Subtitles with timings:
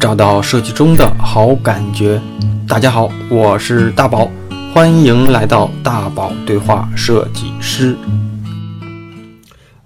[0.00, 2.20] 找到设计中的好感觉。
[2.68, 4.30] 大家好，我是大宝，
[4.72, 7.96] 欢迎来到大宝对话设计师。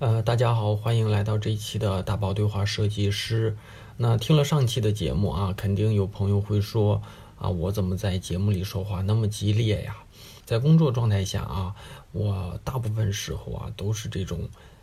[0.01, 3.57] 呃，大家好，欢迎来到这一期的大宝对话设计师。
[3.97, 7.01] 那听了上期的节目啊，肯定有朋友会说
[7.39, 9.97] 啊，我怎么在节目里说话那么激烈呀？
[10.45, 11.75] 在工作状态下啊，
[12.13, 14.41] 我大部分时候啊都是这种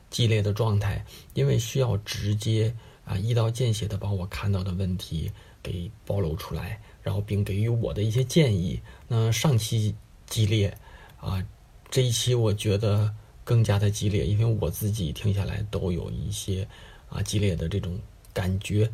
[0.09, 1.05] 激烈的状态，
[1.36, 2.73] 因为需要直接。
[3.09, 5.31] 啊，一刀见血的把我看到的问题
[5.63, 8.79] 给暴露出来，然后并给予我的一些建议。
[9.07, 9.95] 那上期
[10.27, 10.77] 激烈，
[11.19, 11.43] 啊，
[11.89, 13.11] 这一期我觉得
[13.43, 16.67] 更加的激烈，因为我自己听下来都有一些
[17.09, 18.00] 啊激烈的这种
[18.31, 18.87] 感觉。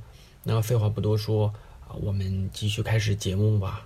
[0.43, 1.53] 那废话不多说
[1.85, 3.85] 啊，我们继续开始节目吧。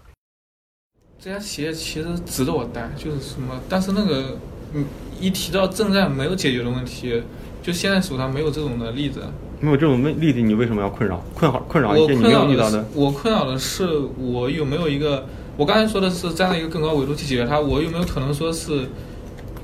[1.19, 3.59] 这家企业其实值得我带，就是什么？
[3.67, 4.37] 但是那个，
[4.73, 4.85] 嗯，
[5.19, 7.23] 一提到正在没有解决的问题，
[7.63, 9.27] 就现在手上没有这种的例子。
[9.61, 11.21] 没有这种问例子，你为什么要困扰？
[11.35, 12.85] 困扰困扰一些你没有遇到的。
[12.95, 13.85] 我困扰的是，
[14.17, 15.25] 我有没有一个？
[15.57, 17.59] 我刚才说的是站在一个更高维度去解决它。
[17.59, 18.87] 我有没有可能说是，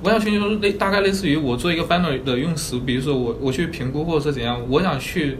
[0.04, 4.60] 我想寻求类大概类似于我做一个 banner 的用时，比如说我我去评估或者是怎样？
[4.68, 5.38] 我想去，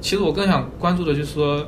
[0.00, 1.66] 其实我更想关注的就是说，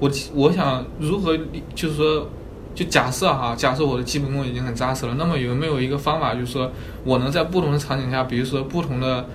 [0.00, 1.38] 我我想如何
[1.76, 2.26] 就是说，
[2.74, 6.72] 就假设哈，假设我的基本功已经很扎实了，那么有没有一个方法，就是说
[7.04, 9.26] 我能在不同的场景下，比如说不同的。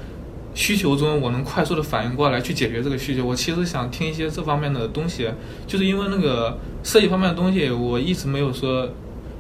[0.56, 3.26] 需求中，我能快速的反应过来去解决这个需求。
[3.26, 5.30] 我其实想听一些这方面的东西，
[5.68, 8.90] 就是因为那个设计方面的东西，我一直没有说，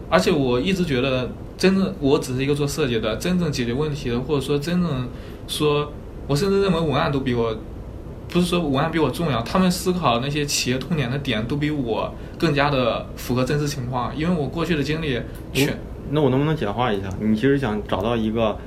[0.09, 5.07] 而且我一直觉得，真正我只是一个做设计的，真正解决问题的，或者说真正
[5.47, 5.89] 说，
[6.27, 7.55] 我甚至认为文案都比我，
[8.27, 15.17] 不是说文案比我重要，他们思考那些企业痛点的点都比我更加的符合真实情况，因为我过去的经历
[15.53, 15.79] 全。
[16.11, 17.07] 那我能不能简化一下？
[17.21, 18.57] 你其实想找到一个。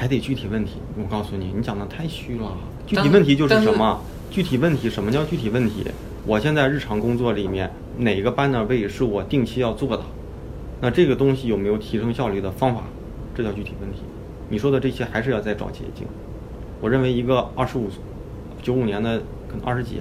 [0.00, 2.56] 还得具体问题，我告诉你，你讲的太虚了。
[2.86, 4.00] 具体问题就是什么？
[4.30, 5.84] 具体问题什么叫具体问题？
[6.24, 10.02] 我现在日常工作里面哪个 banner 位是我定期要做的？
[10.80, 12.84] 那这个东西有没有提升效率的方法？
[13.34, 13.98] 这叫具体问题。
[14.48, 16.06] 你说的这些还是要再找捷径。
[16.80, 17.90] 我认为一个二十五、
[18.62, 19.18] 九五年的，
[19.50, 20.00] 可能二十几、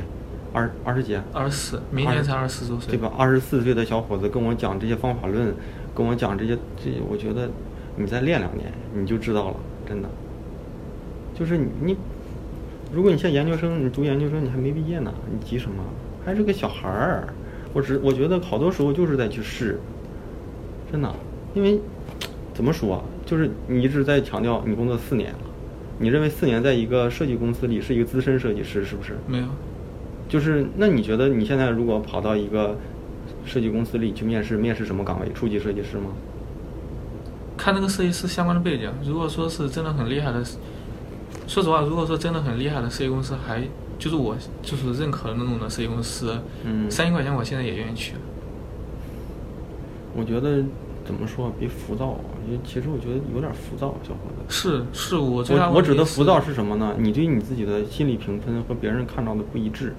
[0.53, 3.11] 二二十几、二十四，明年才二十四周岁，对吧？
[3.17, 5.53] 二十四岁的小伙子跟我讲这些方法论，
[5.93, 7.49] 跟我讲这些，这我觉得
[7.97, 9.55] 你再练两年你就知道了。
[9.89, 10.09] 真的，
[11.33, 11.97] 就是你，
[12.93, 15.83] 如果你像研究生，你读研究生，你还没毕业呢，你急什么？
[16.23, 17.27] 还是个小孩儿。
[17.73, 19.79] 我只我觉得好多时候就是在去试，
[20.91, 21.11] 真的，
[21.55, 21.79] 因为
[22.53, 25.39] 怎么说，就是你一直在强调你工作四年了，
[25.97, 29.13] 你认为四年在一个设计公司里是一个资深设计师，是不是？
[29.27, 29.45] 没有，
[30.27, 32.77] 就是那你觉得你现在如果跑到一个
[33.45, 35.31] 设计公司里去面试，面试什么岗位？
[35.33, 36.11] 初级设计师吗？
[37.69, 40.43] 看那个设计师相关的背景，如果说是真的很厉害的，
[41.45, 43.61] 说实话，如果说真的很厉害的设计公司，还
[43.99, 48.15] 就是我就是认可的那种的设计公司，嗯，三千块钱我现在也愿意去。
[50.15, 50.63] 我觉得
[51.05, 54.43] 怎么说，别浮躁，因为其实我觉得有点浮躁，小伙子。
[54.49, 56.95] 是是，我我我指的浮躁是什么呢？
[56.97, 59.93] 你对你自己的心理评分和别人看到的不一致，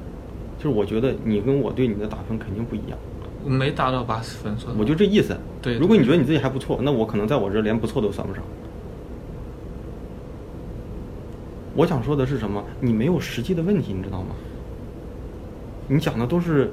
[0.59, 2.99] 就是我觉得你跟我对你的打分肯定不一样。
[3.45, 5.37] 没达到八十分，我就这意思。
[5.63, 8.43] 对，如果你觉得你自己还不错，那我可能在我这连不错都算不上。
[11.75, 12.63] 我想说的是什么？
[12.81, 14.29] 你没有实际的问题，你知道吗？
[15.89, 16.73] 你讲的都是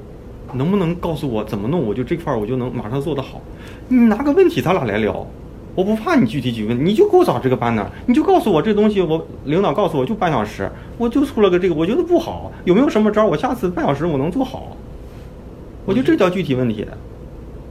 [0.52, 3.40] 能不能告诉我怎么弄，我就这块儿我就能马上做得好。
[3.88, 5.26] 你拿个问题咱俩来聊，
[5.74, 13.24] 我不怕你具体举问，你就给我找这个班呢，你就告诉我这东西，我领导告诉我就半小时，我就出了个这个，我觉得不好，有没有什么招？
[13.24, 14.76] 我下次半小时我能做好。
[15.88, 16.84] 我觉得这叫具体问题，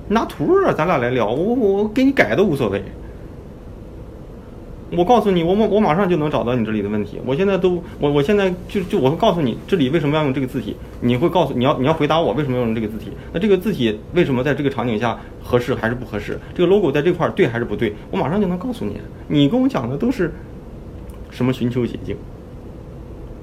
[0.07, 2.83] 拿图儿咱俩来聊，我我给你改都无所谓。
[4.89, 7.19] 我告诉你，我我我马上就能找到你这里的问题。
[7.27, 13.11] 我现在都我我现在就就我会告诉你这里为什么要用这个字体，你会告诉你要你要回答我为什么要用这个字体。
[13.33, 16.39] 那这个字体为什么在这个场景下合适还是不合适？
[16.55, 17.93] 这个 logo 在这块对还是不对？
[18.09, 18.99] 我马上就能告诉你。
[19.27, 20.33] 你跟我讲的都是
[21.29, 22.17] 什么寻求捷径？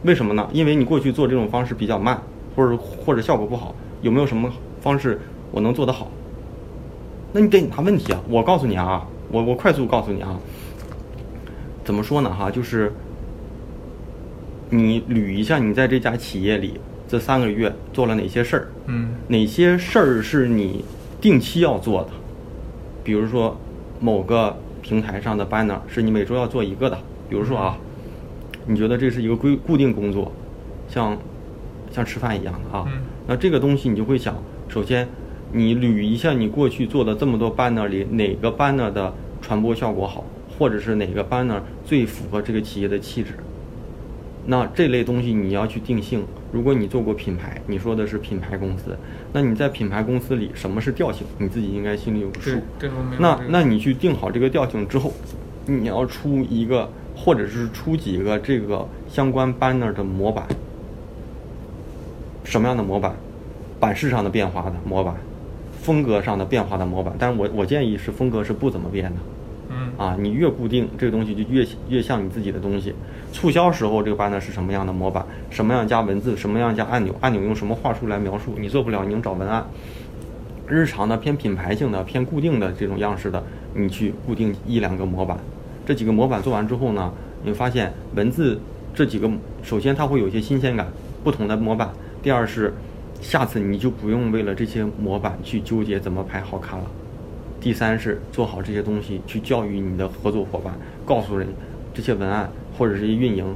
[0.02, 0.48] 为什么呢？
[0.52, 2.20] 因为你过去做这种方式比较慢，
[2.56, 3.72] 或者或者效果不好。
[4.02, 4.52] 有没有什么
[4.84, 5.18] 方式
[5.50, 6.10] 我能做得好？
[7.32, 8.20] 那你得拿问题啊！
[8.28, 10.38] 我告诉你啊，我我快速告诉你啊，
[11.82, 12.50] 怎么说呢哈？
[12.50, 12.92] 就是
[14.68, 16.78] 你捋一下你在这家企业里
[17.08, 18.68] 这三个月做了哪些事儿？
[18.84, 20.84] 嗯，哪些事儿是你
[21.18, 22.10] 定期要做的？
[23.02, 23.56] 比如说
[24.00, 26.98] 某个平台上的 banner 是你每周要做一个的。
[27.30, 27.78] 比如说啊，
[28.66, 30.30] 你觉得这是一个规固定工作，
[30.88, 31.16] 像
[31.90, 32.86] 像吃饭一样的啊。
[33.26, 34.36] 那这个东西你就会想，
[34.74, 35.06] 首先，
[35.52, 40.24] 你捋一下你过去做的这么多 banner 里，哪个 banner 的传播效果好，
[40.58, 43.34] 或者是哪个 banner 最符合这个企业的气质。
[44.46, 48.98] 那这类东西你要去定性，如果你做过品牌，你说的是品牌公司，
[49.32, 52.58] 那你在品牌公司里，什么是调性，你自己应该心里有个数
[53.20, 55.12] 那那你去定好这个调性之后，
[55.66, 60.44] 你要出一个或者是出几个这个相关 banner 的模板。
[62.42, 63.14] 什么样的模板？
[63.84, 65.14] 版式上的变化的模板，
[65.82, 67.14] 风格上的变化的模板。
[67.18, 69.16] 但是我我建议是风格是不怎么变的。
[69.68, 72.94] 嗯啊，你越固定这个东西就越越像你自己的东西。
[73.30, 79.62] 促销时候这个 banner 是什么样的模板，什么样加文字，什么样加按钮，按钮用什么话术来描述，你做不了，你用找文案。
[80.66, 83.42] 日常的偏品牌性的、偏固定的这种样式的，
[83.74, 85.36] 你去固定一两个模板。
[85.84, 88.58] 这几个模板做完之后呢，你会发现文字
[88.94, 89.30] 这几个，
[89.62, 90.86] 首先它会有一些新鲜感，
[91.22, 91.90] 不同的模板。
[92.22, 92.72] 第二是，
[93.24, 96.84] 下次你就不用为了这些模板去纠结怎么拍好看了。
[97.58, 100.74] 第三是做好这些东西，去教育你的合作伙伴，
[101.06, 101.48] 告诉人
[101.94, 103.46] 这些文案或者是运营，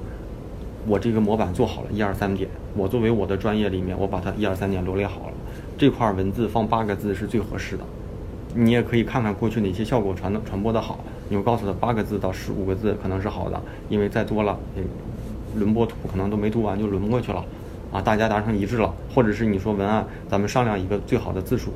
[0.87, 5.35] 我这个模板做好了，一二三点，我作为我的专业里面，我把它一二三点罗列好了，
[5.77, 7.85] 这块文字放八个字是最合适的。
[8.55, 10.99] 你也可以看看过去哪些效果传的传播的好，
[11.29, 14.59] 你就告诉他八个字到十五个字可能是好的，因为再多了，
[15.55, 17.45] 轮播图可能都没读完就轮过去了，
[17.93, 21.73] 啊，大家达成一致了，或者是你说文案，咱们商量一个最好的字数，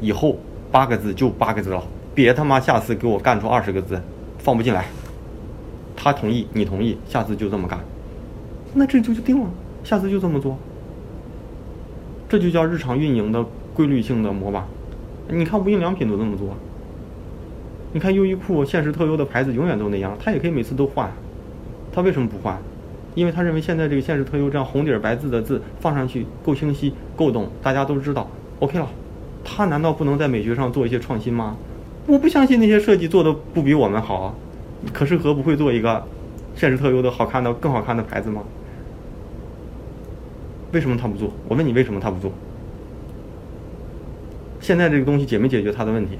[0.00, 0.36] 以后
[0.70, 1.82] 八个字就八个字了，
[2.14, 4.00] 别他妈下次给我干出二十个字，
[4.38, 4.86] 放不进来。
[5.96, 7.78] 他同意，你同意，下次就这么干，
[8.72, 9.50] 那这就就定了，
[9.84, 10.56] 下次就这么做。
[12.28, 13.44] 这就叫日常运营的
[13.74, 14.64] 规律性的模板。
[15.28, 16.48] 你看无印良品都这么做，
[17.92, 21.10] 你看优衣库限时特优的牌子永远都那样，他也可以每次都换，
[21.92, 22.56] 他为什么不换？
[23.14, 28.28] 因为他认为现在这个现实特优这样红底儿白字的字放上去够清晰够懂，大家都知道
[28.60, 28.88] ，OK 了。
[29.44, 31.56] 他难道不能在美学上做一些创新吗？
[32.06, 34.34] 我不相信那些设计做的不比我们好啊。
[34.92, 36.04] 可是何不会做一个
[36.54, 38.42] 现实特优的好看的更好看的牌子吗？
[40.72, 41.32] 为什么他不做？
[41.48, 42.30] 我问你为什么他不做？
[44.60, 46.18] 现在这个东西解没解决他的问题？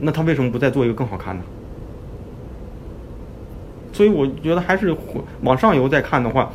[0.00, 1.42] 那他为什么不再做一个更好看的？
[3.96, 4.94] 所以我觉得还是
[5.40, 6.52] 往上游再看的话，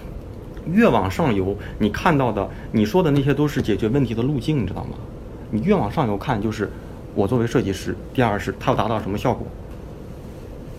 [0.71, 4.91] 越往上游，你看到的、你说的那些都是解决问题的路径，你知道吗？
[5.49, 6.69] 你越往上游看，就是
[7.15, 9.47] 我作为设计师，第二是他要达到什么效果，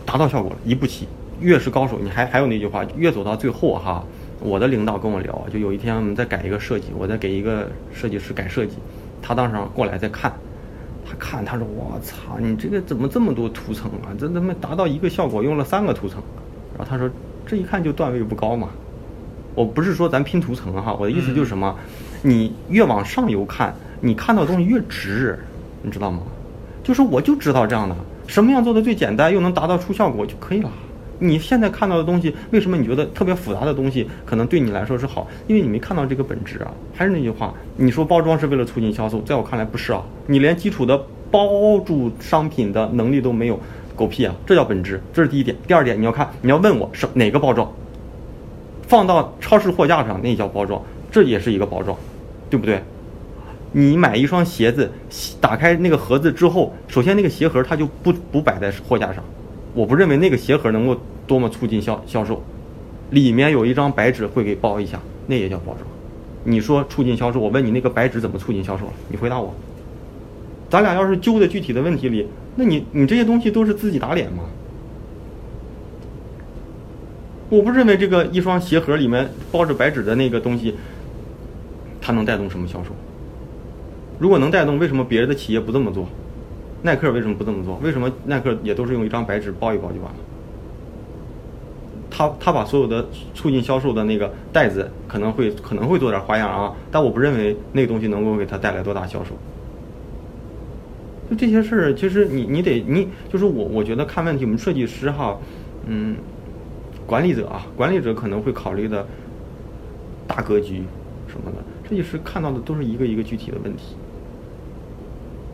[0.06, 1.08] 达到效果了，一步棋。
[1.40, 4.04] 越是高手，你还还有那句话，越走到最后哈，
[4.38, 8.76] 我的领导跟我聊，就有一天我们在改一个设计，我在给一个设计师改设计，
[9.20, 10.32] 他当时过来在看，
[11.04, 14.14] 他看他说我操，你这个怎么这么多图层啊？
[14.16, 16.22] 这他妈达到一个效果用了三个图层，
[16.76, 17.08] 然后他说
[17.46, 18.68] 这一看就段位不高嘛。
[19.54, 21.76] 我不是说咱拼图层哈，我的意思就是什么，
[22.22, 25.38] 你越往上游看，你看到的东西越直，
[25.82, 26.22] 你知道吗？
[26.82, 27.94] 就是我就知道这样的，
[28.26, 30.70] 什么样做的最简单又能达到出效果就可以了。
[31.18, 35.28] 你现在看到的东西，为什么你觉得特别复杂的东西可能对你来说是好？
[35.46, 36.72] 因为你没看到这个本质啊。
[36.94, 40.02] 还是那句话，你说包装是为了促进销售，在我看来不是啊。
[40.26, 43.60] 你连基础的包住商品的能力都没有，
[43.94, 44.34] 狗屁啊！
[44.46, 45.56] 这叫本质，这是第一点。
[45.66, 47.70] 第二点，你要看，你要问我是哪个包装，
[48.86, 51.96] 放到超市货架上那叫包装，这也是一个包装，
[52.48, 52.82] 对不对？
[53.72, 54.90] 你买一双鞋子，
[55.40, 59.24] 打开那个盒子之后，首先那个鞋盒它就不不摆在货架上，
[59.74, 60.96] 我不认为那个鞋盒能够
[61.26, 62.42] 多么促进销销售。
[63.10, 65.78] 里面有一张白纸会给包一下，那也叫包装。
[66.44, 68.84] 你说促进销售，我问你那个白纸怎么促进销售？
[69.08, 69.54] 你回答我。
[70.68, 74.44] 咱俩要是揪在具体的问题里，那你你这些东西都是自己打脸吗？
[77.48, 80.74] 我不认为这个一双鞋盒里面包着白纸的那个东西，
[82.00, 82.90] 它能带动什么销售？
[84.18, 86.06] 如果能带动，为什么别的企业不这么做？
[86.82, 87.78] 耐克为什么不这么做？
[87.82, 90.18] 为什么耐克也都是用一张白纸包一包就完了？
[92.10, 99.30] 他他把所有的促进销售的那个袋子可能会可能会做点花样啊，但我不认为那个东西能够给他带来多大销售。
[101.36, 105.38] 这些事儿，其实你你得你就是我我觉得看问题，我们设计师哈，
[105.86, 106.16] 嗯，
[107.06, 109.06] 管理者啊，管理者可能会考虑的
[110.26, 110.82] 大格局
[111.28, 111.58] 什么的，
[111.88, 113.96] 设计师看到的都是一个一个具体的问题。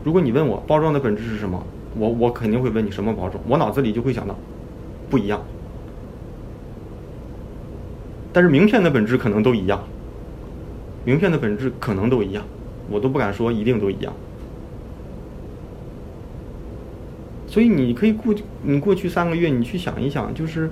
[0.03, 1.61] 如果你问我包装的本质是什么，
[1.97, 4.35] 我我肯定会问你什么包装，我脑子里就会想到
[5.09, 5.41] 不一样。
[8.31, 9.83] 但是名片的本质可能都一样，
[11.03, 12.43] 名片的本质可能都一样，
[12.89, 14.13] 我都不敢说一定都一样。
[17.49, 20.69] 所以你可以过你过去三个月，你去想一想，就是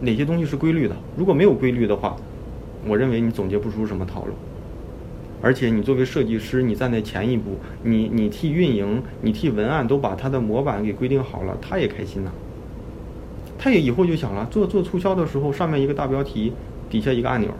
[0.00, 0.96] 哪些东西是规律的。
[1.16, 2.16] 如果没有规律的话，
[2.88, 4.32] 我认为你总结不出什么套路。
[5.40, 7.52] 而且你作为设计师，你站在前一步，
[7.84, 12.32] 你你替运营、你替文案都把它的模板给规定好了，他也开心呐。
[13.56, 16.52] 他也以后就想了，做做促销的时候，上面一个大标题，
[16.90, 17.50] 底下一个按钮，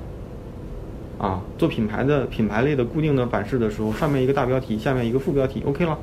[1.18, 5.96] 啊，做品牌的品牌类的固定的版式的时候，上面一个大标题，下面一个副标题，OK 了。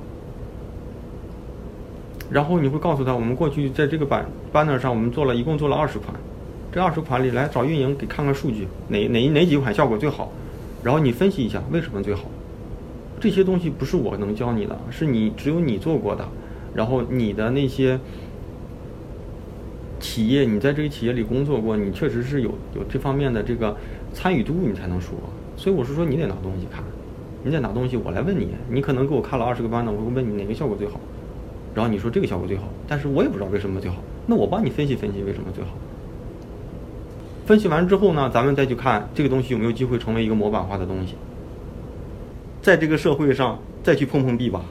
[2.29, 6.15] 然后你会告诉他，我们过去在这个版 banner 上，我们做了一共做了二十款，
[6.71, 10.31] 这二十款里来找运营给看看数据，哪哪哪几款效果最好，
[10.83, 12.23] 然后你分析一下为什么最好。
[13.19, 16.27] 这些东西不是我能教你的，是你只有你做过的，
[16.73, 17.99] 然后你的那些
[19.99, 23.77] 企业，你在这个企业里工作过，你确实是有有这方面的这个
[24.13, 25.13] 参与度，你才能说。
[25.55, 26.83] 所以我是说，你得拿东西看，
[27.43, 30.99] 你得拿东西，我来问你，你可能给我看了二十个 banner，我会问你哪个效果最好。
[31.75, 33.97] 然后你说这个效果最好，但是我也不知道为什么最好。
[34.25, 35.71] 那我帮你分析分析为什么最好。
[37.45, 41.15] 分析完之后呢，咱们再去看这个东西有没有机会成为一个模板化的东西，
[42.61, 44.61] 在这个社会上再去碰碰壁吧。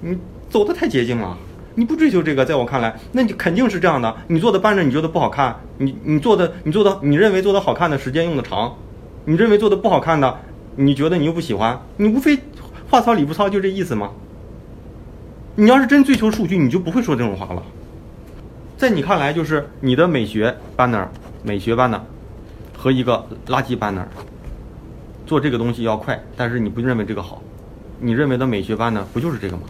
[0.00, 0.16] 你
[0.48, 1.36] 走的太捷径了，
[1.74, 4.16] 你不追求这个，在我看来，那你肯定是这样的。
[4.26, 8.74] 你做的班着你觉得不好看，你你做的你做的你认为做的好看的时间用的长，
[9.26, 10.38] 你认为做的不好看的，
[10.76, 12.38] 你觉得你又不喜欢，你无非
[12.90, 14.10] 话糙理不糙，就这意思吗？
[15.58, 17.62] 你要是真追求数据，你就不会说这种话了。
[18.76, 21.08] 在你看来，就是你的美学 banner、
[21.42, 21.98] 美学 banner
[22.76, 24.04] 和一个垃圾 banner
[25.24, 27.42] 做这个东西要快，但是你不认为这个好。
[27.98, 29.62] 你认为的美学 banner 不就是这个吗？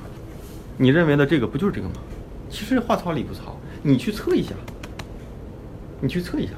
[0.77, 1.95] 你认为的这个不就是这个吗？
[2.51, 4.57] 其实话糙理不糙，你去测一下，
[6.01, 6.55] 你去测一下，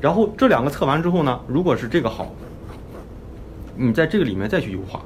[0.00, 2.32] 然后这两个测完之后呢，如果是这个好，
[3.74, 5.02] 你在这个里面再去优化。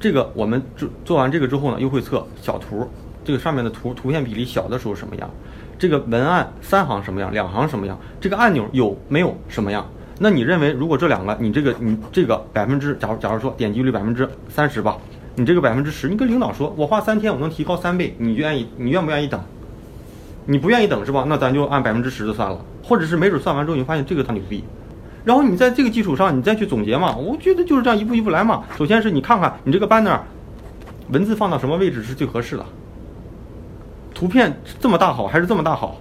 [0.00, 2.88] 这个我们做做完这个之后呢，又会测小图，
[3.22, 5.28] 这个上面的图图片比例小的时候什么样？
[5.78, 7.30] 这个文案三行什么样？
[7.30, 7.98] 两行什么样？
[8.18, 9.86] 这个按钮有没有什么样？
[10.18, 14.96] 那你认为如果这两个你这个你这个百分之，假如假如说点击率百分之三十吧，
[15.36, 19.38] 你这个百分之十，你跟领导说，我花三天我能提高三倍，你愿意你愿不愿意等？
[20.46, 21.24] 你不愿意等是吧？
[21.28, 24.64] 那咱就按百分之十的算了，或者是没准算完之后你发现这个他牛逼。
[25.24, 27.16] 然后你在这个基础上，你再去总结嘛？
[27.16, 28.64] 我觉得就是这样一步一步来嘛。
[28.76, 30.18] 首先是你看看你这个 banner
[31.10, 32.64] 文字放到什么位置是最合适的，
[34.14, 35.96] 图片这么大好还是这么大好？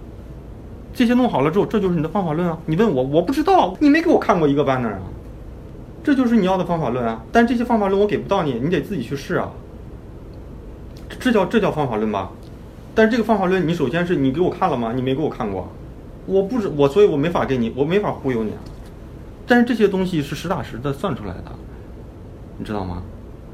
[0.93, 2.57] 这些弄好了之后，这就是你的方法论啊。
[2.65, 4.99] 你问我，我不知道，你没给我看过一个 banner 啊。
[6.03, 7.23] 这就是你要的方法论啊。
[7.31, 9.49] 但这些方法论我给不到你，你得自己去试啊。
[11.19, 12.29] 这叫这叫方法论吧？
[12.95, 14.91] 但是这个方法论，你首先是你给我看了吗？
[14.95, 15.69] 你没给我看过，
[16.25, 18.51] 我不知我，所以我没法给你，我没法忽悠你。
[19.49, 21.51] 但是这些东西是实打实的算出来的，
[22.59, 23.01] 你知道吗？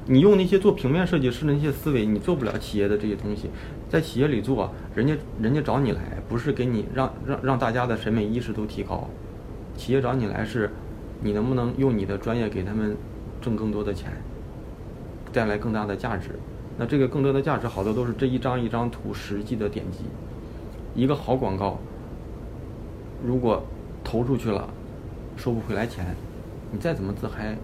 [0.07, 3.49] 你用那些做平面设计师的那些思维，你做不了企业的这些东西。
[3.89, 9.09] 在企业里做，人家人家找你来，不是给你让让让大家的审美意识都提高。
[9.77, 10.69] 企业找你来是，
[11.21, 12.97] 你能不能用你的专业给他们
[13.41, 14.11] 挣更多的钱，
[15.31, 16.31] 带来更大的价值？
[16.77, 19.99] 那这个更多的价值，好多都是这一张一张图实际的点击。
[20.93, 21.79] 一个好广告，
[23.25, 23.63] 如果
[24.03, 24.69] 投出去了。
[25.35, 26.15] 收不回来钱，
[26.71, 27.55] 你再怎么自嗨，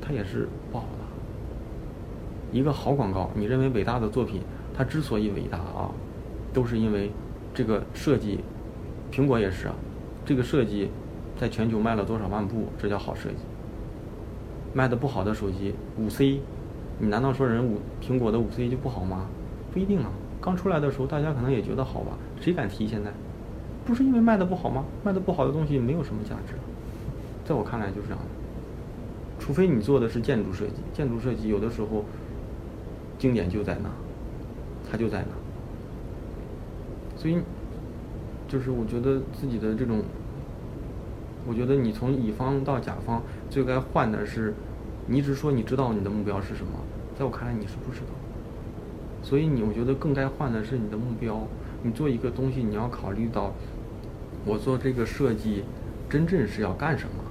[0.00, 1.04] 它也是不好的。
[2.52, 4.40] 一个好广告，你认为伟大的作品，
[4.74, 5.90] 它之所以伟大啊，
[6.52, 7.10] 都是因为
[7.52, 8.40] 这个设计。
[9.12, 9.74] 苹果也是啊，
[10.24, 10.90] 这个设计
[11.38, 13.36] 在全球卖了多少万部，这叫好设计。
[14.72, 16.40] 卖的不好的手机，五 C，
[16.98, 19.26] 你难道说人五苹果的五 C 就不好吗？
[19.72, 20.10] 不一定啊。
[20.40, 23.10] 刚出来的时候，大家可能也觉得好吧，谁敢提现在？
[23.84, 24.84] 不是因为卖的不好吗？
[25.02, 26.54] 卖的不好的东西没有什么价值。
[27.46, 28.24] 在我看来就是这样的，
[29.38, 32.04] 除非你做的是建筑设计，建筑设计有的时候
[33.18, 33.88] 经典就在那，
[34.90, 35.34] 它就在那。
[37.16, 37.38] 所以，
[38.48, 40.02] 就是我觉得自己的这种，
[41.46, 44.52] 我觉得你从乙方到甲方最该换的是，
[45.06, 46.72] 你一直说你知道你的目标是什么，
[47.16, 48.08] 在我看来你是不知道。
[49.22, 51.46] 所以你我觉得更该换的是你的目标，
[51.82, 53.52] 你做一个东西你要考虑到，
[54.44, 55.64] 我做这个设计
[56.10, 57.24] 真正是要干什么。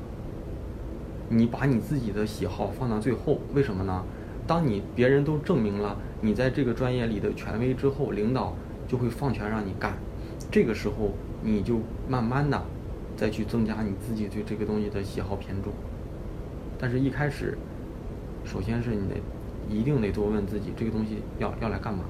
[1.30, 4.04] 你把你自己的喜好放到最后，为什么呢？
[4.48, 8.56] 当你别人都证明了你在这个专业里的权威之后，领导
[8.88, 9.94] 就会放权让你干。
[10.52, 12.64] 这个时候，你就慢慢的
[13.18, 15.74] 再去增加你自己对这个东西的喜好偏重。
[16.78, 17.58] 但是，一开始，
[18.44, 19.16] 首先是你得
[19.68, 22.04] 一定得多问自己，这个东西要要来干嘛？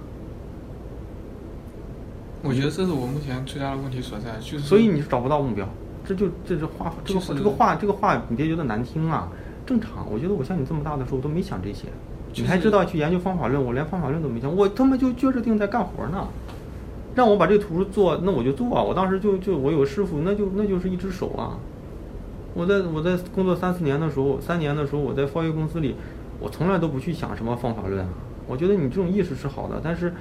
[2.44, 5.68] 我觉得这是我目前最大的问题所在，就是所以你是找不到目标。
[6.08, 9.28] 这就这是话，这个这个话这个话，你别觉得难听啊，
[9.66, 10.06] 正常。
[10.12, 11.88] 我觉得我像你这么大的时候我都没想这些，
[12.36, 16.28] 你还知道去研究方法论，我连方法论都没想，我他妈就撅着腚在干活呢。
[17.16, 18.84] 让我把这图做，那我就做啊。
[18.84, 21.58] 我当时就就我有师傅，那就那就是一只手啊。
[22.54, 25.96] 我在我在工作三四年的时候，三年的时候，我在创业公司里，
[26.40, 28.10] 我从来都不去想什么方法论啊。
[28.48, 30.14] 我觉得你这种意识是好的，但是。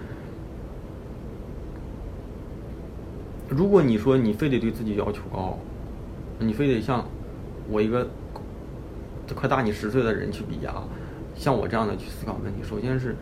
[3.47, 5.57] 如果你说你非得对自己要求高，
[6.38, 7.05] 你非得像
[7.71, 8.07] 我一个
[9.35, 10.85] 快大你十岁的人去比啊，
[11.35, 13.17] 像我这样的去思考问题，首先是，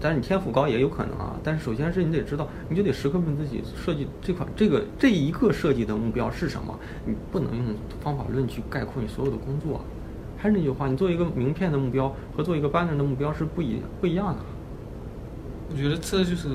[0.00, 6.78] 但是你天赋高也有可能啊，但是首先是你得知道，你就得时刻问自己，设计这款这个这一个设计的目标是什么？
[7.06, 9.80] 你不能用方法论去概括你所有的工作。
[10.36, 14.38] 还是那句话，你做一个名片的目标和做一个 banner 的目标是不一不一样的。
[15.70, 16.48] 我觉得这就是，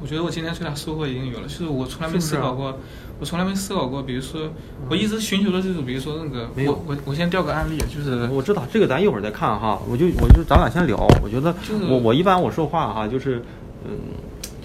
[0.00, 2.78] 我觉得我今天最大收获已经有了，就是我从来没思考过，
[3.22, 4.50] 我从来没思考过，比如说，
[4.90, 11.54] 我一直寻求的就是，比如说那个，我我我先调个案例，就是我知道这个咱一会儿再看哈，我就我就咱俩先聊，我觉得
[11.88, 13.40] 我我一般我说话哈，就是
[13.84, 13.92] 嗯，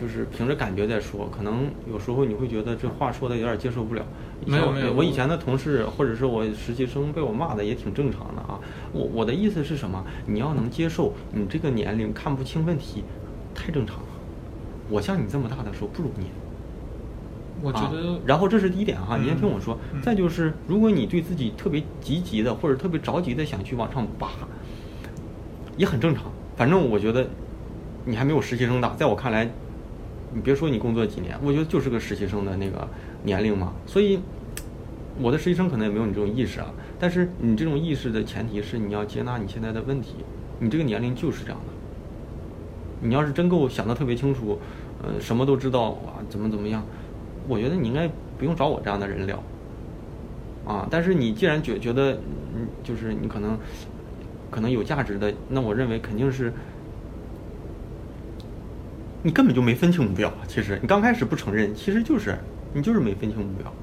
[0.01, 4.03] 就是凭着感觉在说，可能有时候你会觉得这话说的有点接受不了。
[4.43, 8.57] 没有没有，我以前的同事或者是我实习生被我骂的也挺正常的啊。
[8.91, 10.03] 我我的意思是什么？
[10.25, 13.03] 你要能接受，你这个年龄看不清问题。
[13.53, 14.05] 太正常了，
[14.89, 16.25] 我像你这么大的时候不如你。
[17.61, 19.77] 我觉得，然后这是第一点哈，你先听我说。
[20.01, 24.29] 再就是，如果你对自己特别积极的或者特别着急的想去往上拔，
[25.75, 26.25] 也很正常。
[26.55, 27.27] 反正我觉得
[28.05, 29.49] 你还没有实习生大，在我看来，
[30.33, 32.87] 你别说你工作几年，我觉得就是个实习生的那个
[33.23, 33.73] 年龄嘛。
[33.85, 34.19] 所以
[35.19, 36.67] 我的实习生可能也没有你这种意识啊。
[36.99, 40.15] 但是你这种意识的前提是你要接纳你现在的问题，
[40.59, 41.73] 你这个年龄就是这样的。
[42.99, 44.59] 你要是真够想的特别清楚，
[45.03, 46.83] 呃，什么都知道啊，怎么怎么样？
[47.47, 49.41] 我觉得你应该不用找我这样的人聊，
[50.65, 50.87] 啊。
[50.91, 52.13] 但是你既然觉觉得，
[52.55, 53.57] 嗯，就是你可能
[54.51, 56.51] 可能有价值的，那我认为肯定是
[59.23, 60.31] 你根本就没分清目标。
[60.47, 62.37] 其实你刚开始不承认，其实就是
[62.73, 63.73] 你就是没分清目标。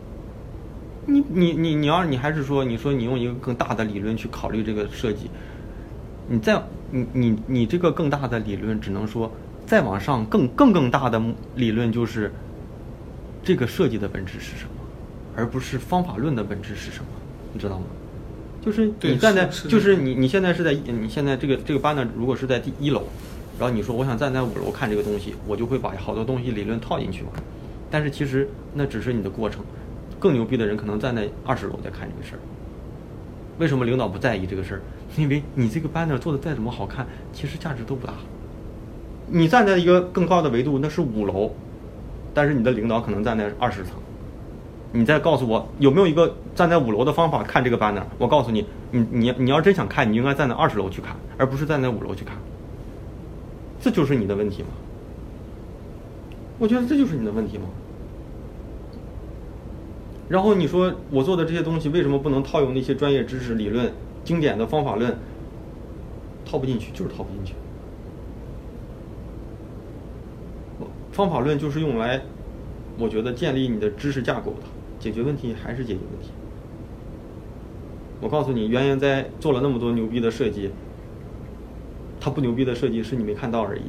[1.06, 5.30] 你你你你要你还是说你说你用一个更大的理论去考虑这个设计。
[6.26, 9.30] 你再你你你这个更大的理论，只能说
[9.66, 11.23] 再往上更更更大的
[11.54, 12.33] 理论就是
[13.44, 14.70] 这个设计的本质是什么，
[15.36, 17.06] 而不是方法论的本质是什么，
[17.52, 17.84] 你知道吗？
[18.62, 23.02] 就是你站在就是你你现在是在你现在这个这个班呢，如果是在第一楼，
[23.58, 27.28] 然后你说我想站在五楼看这个东西，我就会把好多东西理论套进去嘛。
[27.90, 29.62] 但是其实那只是你的过程，
[30.18, 32.40] 更牛逼的人可能站在二十楼在看这个事儿。
[33.59, 34.80] 为什么领导不在意这个事儿？
[35.16, 38.14] 因为你这个 banner 做的再怎么好看，其实价值都不大。
[39.28, 41.54] 你站在一个更高的维度，那是五楼，
[42.35, 43.92] 但是你的领导可能站在二十层。
[44.92, 48.03] 你再告诉我有没有一个站在五楼的方法看这个 banner？
[48.18, 52.37] 我告诉你，你你你要真想看，你应该站在二十楼去看，而不是站在五楼去看。
[53.81, 54.68] 这就是你的问题吗？
[56.59, 57.64] 我觉得这就是你的问题吗？
[60.29, 63.92] 然后你说我做的这些东西为什么不能套用那些专业知识、理论、
[64.25, 65.18] 经典的方法论？
[66.47, 67.55] 套不进去，就是套不进去。
[71.14, 72.20] 方法论就是用来，
[72.98, 74.66] 我觉得建立你的知识架构的，
[74.98, 76.33] 解决问题还是解决问题。
[78.20, 80.72] 我告诉你，原研哉做了那么多牛逼的设计，
[82.18, 83.83] 他不牛逼的设计是你没看到而已。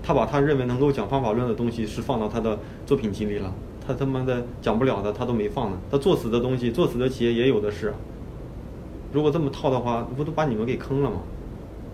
[0.00, 3.52] 他把他认为能够讲方法论的东西是放到他的作品集里了。
[3.84, 5.78] 他他妈的讲不了的，他都没放呢。
[5.90, 7.92] 他作死的东西，作死的企业也有的是。
[9.12, 11.16] 如果这么套的话，不都把你们给坑了吗？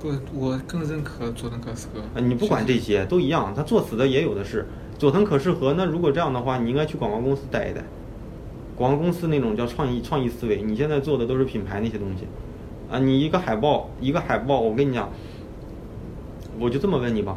[0.00, 2.00] 不，我更认可佐藤可士和。
[2.00, 4.66] 啊，你不管这些都一样，他作死的也有的是。
[4.98, 7.84] 佐藤可士和，那如果这样的话，你应该去广告公司待一待。
[8.76, 12.26] 广告公司那种叫创意创意思维，你现在做的都是品牌那些东西。
[12.90, 15.10] 啊，你一个海报，一个海报，我跟你讲，
[16.58, 17.36] 我就这么问你吧。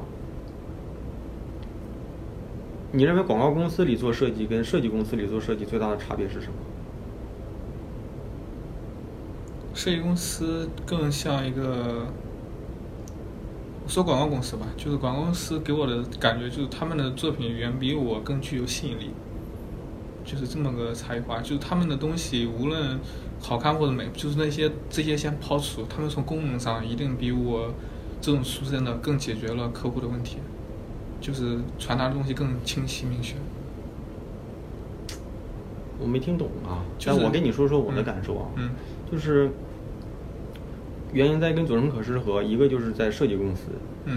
[2.93, 6.53] 你认为广告公司里做设计跟设计公司里做设计最大的差别是什么？
[9.73, 12.05] 设计公司更像一个，
[13.87, 19.11] 说广告公司吧，就是广告公司给我的感觉就是他们的作品远比我更具有吸引力，
[20.25, 21.39] 就是这么个差异化。
[21.41, 22.99] 就是他们的东西无论
[23.39, 27.73] 好看或者美，就是那些这些先抛除，他们从功能上一定比我
[28.21, 30.37] 这种出身的更解决了客户的问题。
[31.19, 33.35] 就是传达的东西更清晰明确。
[35.97, 38.71] 我没听懂啊，但我跟你说说我的感受啊，嗯，
[39.09, 39.49] 就是
[41.13, 43.69] 原因在跟佐藤可士和，一个就是在设计公司，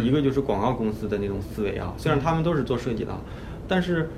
[0.03, 1.95] 一个就是广告公司的那种思维啊。
[1.99, 3.13] 虽然他们都是做设计的，
[3.69, 4.09] 但是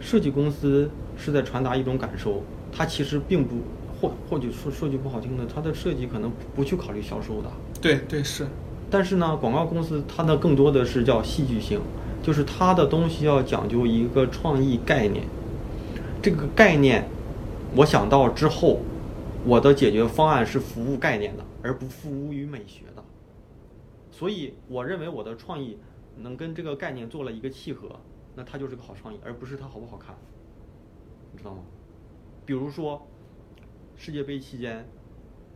[0.00, 3.56] 设计公司是在传达一种感受，它其实并不
[4.00, 7.50] 或或者说说句不好听的，它的设计可能不去考虑销售的。
[7.80, 8.46] 对对是。
[8.90, 11.80] 但是呢，广告公司它的更多的是叫戏剧性，
[12.22, 15.24] 就是它的东西要讲究一个创意概念。
[16.22, 17.08] 这个概念，
[17.76, 18.80] 我想到之后，
[19.46, 23.02] 我的解决方案是服务概念的，而不服务于美学的。
[24.10, 25.78] 所以，我认为我的创意
[26.16, 27.98] 能跟这个概念做了一个契合，
[28.36, 30.14] 那它就是个好创意，而不是它好不好看，
[31.32, 31.62] 你知道吗？
[32.44, 33.06] 比如说，
[33.96, 34.86] 世界杯期间，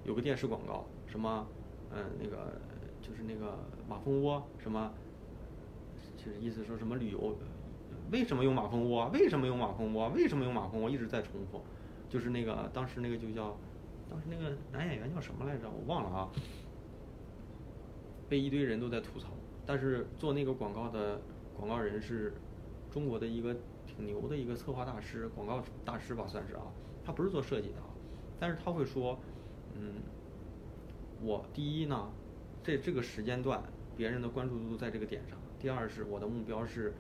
[0.05, 1.47] 有个电视广告，什么，
[1.95, 2.59] 嗯，那个
[3.03, 4.93] 就是那个马蜂窝，什么，
[6.17, 7.37] 就是意思说什么旅游，
[8.11, 9.11] 为什么用马蜂窝？
[9.13, 10.09] 为什么用马蜂窝？
[10.09, 10.89] 为什么用马蜂窝？
[10.89, 11.61] 一直在重复，
[12.09, 13.57] 就是那个当时那个就叫，
[14.15, 15.69] 当时那个男演员叫什么来着？
[15.69, 16.31] 我忘了啊。
[18.29, 19.31] 被一堆人都在吐槽，
[19.67, 21.21] 但是做那个广告的
[21.53, 22.33] 广告人是
[22.93, 23.53] 中国的一个
[23.85, 26.63] 挺牛的一个策划大师，广告大师吧算是啊。
[27.05, 27.91] 他不是做设计的啊，
[28.39, 29.19] 但是他会说，
[29.75, 29.95] 嗯，
[31.21, 32.09] 我第一呢，
[32.63, 33.61] 这这个时间段
[33.97, 35.37] 别人的关注度都在这个点上。
[35.59, 36.95] 第二是我的目标是，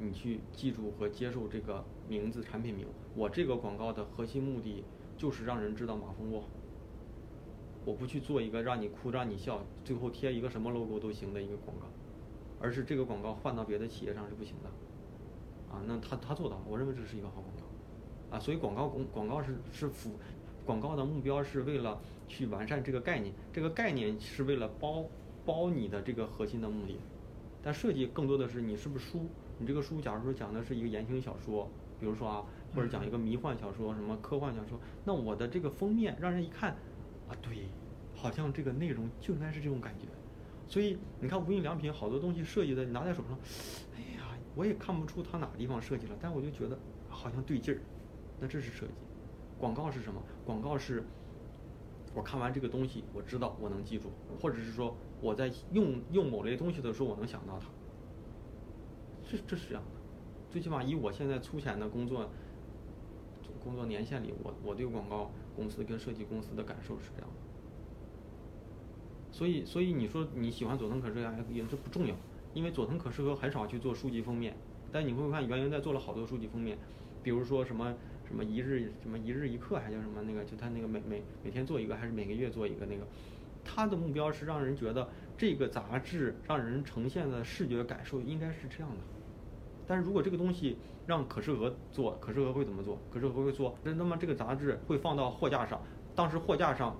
[0.00, 2.88] 你去记住和接受这个名字产品名。
[3.14, 4.84] 我这个广告的核心目的
[5.16, 6.44] 就是让人知道马蜂窝。
[7.84, 11.86] 我不去做一个让你哭让你笑，最后贴一个什么 logo 都行的一个广告，
[12.60, 14.68] 而是这个广告换到别的企业上是不行的，
[15.72, 20.16] 啊，那他他做到了，我认为这是一个好广告，啊，所以广告广广告是是辅，
[20.64, 25.04] 广告的目标是为了去完善这个概念，这个概念是为了包
[25.44, 26.98] 包你的这个核心的目的，
[27.66, 29.26] 但设计更多的是你是不是书，
[29.58, 36.76] 你这个书假如说讲的是一个言情小说，比如说啊，或者讲一个迷幻小说，什么科幻小说，那我的这个封面让人一看。
[37.28, 37.66] 啊，对，
[38.14, 40.06] 好像这个内容就应该是这种感觉，
[40.68, 43.36] 所以你看无印良品好多东西设计的，你拿在手上，
[43.96, 47.80] 哎呀，我也看不出它哪个地方设计了，但我就觉得好像对劲儿，
[48.38, 48.92] 那这是设计。
[49.58, 50.22] 广告是什么？
[50.44, 51.02] 广告是，
[52.16, 57.66] 我看完这个东西，我知道我能记住，或者是说我在用用某类东西的时候，我能想到它。
[59.22, 60.00] 这这是这样的，
[60.50, 62.28] 最起码以我现在粗浅的工作
[63.62, 65.30] 工作年限里，我我对广告。
[65.56, 67.36] 公司跟设计公司的感受是这样的，
[69.32, 72.14] 所以所以你说你喜欢佐藤可士和也这不重要，
[72.52, 74.54] 因为佐藤可士和很少去做书籍封面，
[74.92, 76.76] 但你会看袁莹在做了好多书籍封面，
[77.22, 77.94] 比如说什么
[78.26, 83.06] 什么一日什么一日一课还叫什么那个，就他那个每每每天做一个还是每个月做一个那个，
[83.64, 88.98] 他的目标是让人觉得这个杂志让人呈现的视觉感受应该是这样的。
[89.86, 92.98] 但是如果这个东西让可视和做，可视和会怎么做？
[93.08, 95.80] 可视和会做，那那么这个杂志会放到货架上，
[96.14, 96.96] 当时货架上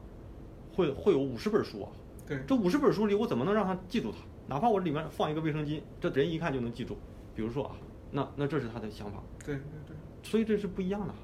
[0.72, 1.90] 会会有五十本书啊。
[2.28, 4.18] 对，这五十本书里，我怎么能让他记住它？
[4.46, 6.96] 哪怕我里面放一个卫生巾，这人一看就能记住。
[7.34, 7.76] 比如说啊，
[8.12, 9.20] 那那这是他的想法。
[9.44, 9.96] 对对对。
[10.26, 11.14] 所以这是不一样的。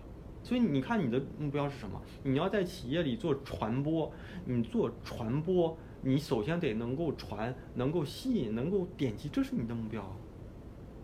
[0.44, 2.00] 所以你看你的目标是什么？
[2.22, 4.12] 你要在企业里做传播，
[4.44, 10.04] 你做传播，你首先得能够传，能够吸引，能够点击，这是你的目标。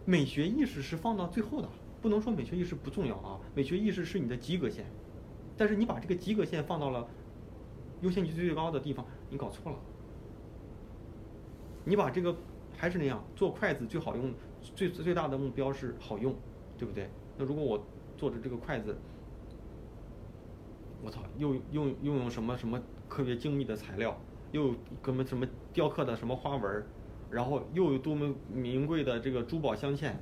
[0.05, 1.69] 美学意识是放到最后的，
[2.01, 3.39] 不能说美学意识不重要啊。
[3.55, 4.87] 美学意识是你的及格线，
[5.57, 7.07] 但是你把这个及格线放到了
[8.03, 9.79] 优先级最高的地方，你搞错了。
[11.85, 12.37] 你把这个
[12.77, 14.33] 还是那样做筷子最好用，
[14.75, 16.35] 最最大的目标是好用，
[16.77, 17.09] 对不对？
[17.39, 17.83] 那如果我
[18.17, 18.97] 做的这个筷子，
[21.03, 24.21] 我操，又用又用什么什么特别精密的材料，
[24.53, 24.75] 又
[25.05, 26.85] 什么什么雕刻的什么花纹。
[27.31, 30.15] 然后又有多么名贵的这个珠宝镶嵌，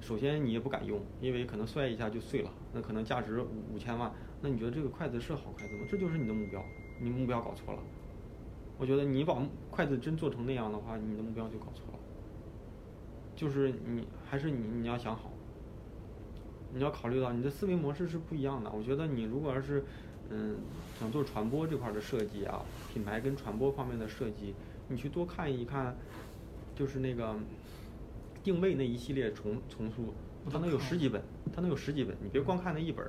[0.00, 5.86] 首先你也不敢用，因为可能摔一下就碎了，那可能价值五五千万，那你觉得这个筷子是好筷子吗？
[5.88, 6.60] 这就是你的目标，
[7.00, 7.80] 你目标搞错了。
[8.76, 11.98] 我觉得你把筷子真做成那样的话，你的目标就搞错了。
[13.36, 15.31] 就是你还是你你要想好，
[16.74, 18.70] 你要考虑到你的思维模式是不一样的。
[18.70, 19.84] 我觉得你如果要是
[20.30, 20.56] 嗯
[20.98, 24.54] 想做传播这块的设计啊，品牌跟传播方面的设计，
[24.88, 25.96] 你去多看一看。
[26.74, 27.36] 就是那个
[28.42, 30.14] 定位那一系列丛丛书，
[30.50, 31.22] 它能有十几本，
[31.54, 32.16] 它能有十几本。
[32.22, 33.06] 你别光看那一本，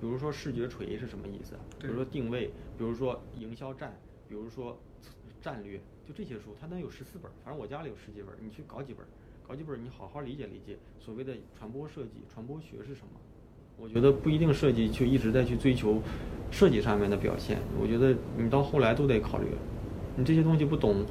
[0.00, 1.54] 比如说视觉锤是什么意思？
[1.78, 3.96] 比如说定位，比如说营销战，
[4.28, 4.76] 比如说
[5.40, 7.30] 战略，就这些书，它能有十四本。
[7.44, 9.06] 反正我家里有十几本，你去搞几本，
[9.46, 13.12] 搞几本，你好好理解理解所谓的传播设计、传播学是什么。
[13.78, 16.02] 我觉得不一定设计就一直在去追求
[16.50, 17.58] 设计上面的表现。
[17.80, 19.46] 我觉得你到后来都得考虑，
[20.16, 21.06] 你这些东西不懂。